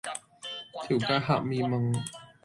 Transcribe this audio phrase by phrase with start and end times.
[0.87, 1.93] 條街黑咪蚊